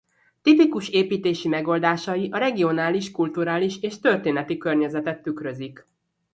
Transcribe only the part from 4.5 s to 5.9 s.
környezetet tükrözik.